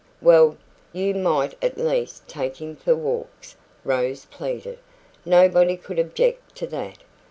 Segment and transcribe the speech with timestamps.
[0.19, 0.57] "Well,
[0.93, 3.55] you might at least take him for walks,"
[3.85, 4.79] Rose pleaded.
[5.25, 6.97] "Nobody could object to that."